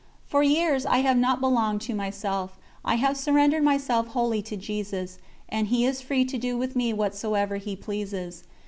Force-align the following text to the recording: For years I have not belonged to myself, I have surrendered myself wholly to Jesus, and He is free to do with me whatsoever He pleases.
For 0.25 0.41
years 0.41 0.83
I 0.87 0.97
have 1.01 1.15
not 1.17 1.41
belonged 1.41 1.81
to 1.81 1.93
myself, 1.93 2.57
I 2.83 2.95
have 2.95 3.15
surrendered 3.15 3.61
myself 3.61 4.07
wholly 4.07 4.41
to 4.41 4.57
Jesus, 4.57 5.19
and 5.47 5.67
He 5.67 5.85
is 5.85 6.01
free 6.01 6.25
to 6.25 6.39
do 6.39 6.57
with 6.57 6.75
me 6.75 6.91
whatsoever 6.91 7.57
He 7.57 7.75
pleases. 7.75 8.43